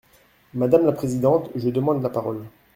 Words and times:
Madame 0.55 0.87
la 0.87 0.93
présidente, 0.93 1.51
je 1.55 1.69
demande 1.69 2.01
la 2.01 2.09
parole. 2.09 2.43